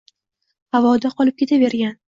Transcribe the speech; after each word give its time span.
Havoda 0.79 1.13
qolib 1.21 1.41
ketavergan 1.45 1.99